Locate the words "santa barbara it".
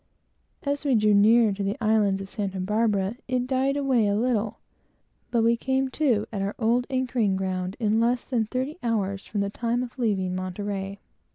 2.29-3.45